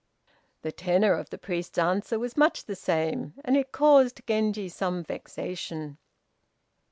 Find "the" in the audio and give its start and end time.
0.63-0.71, 1.29-1.37, 2.65-2.75